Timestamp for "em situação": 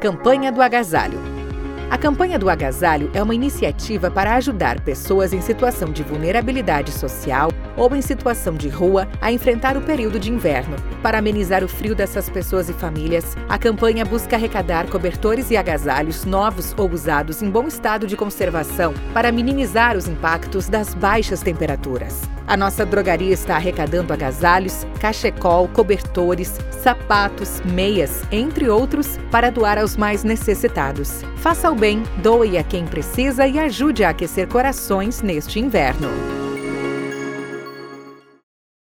5.32-5.90, 7.96-8.54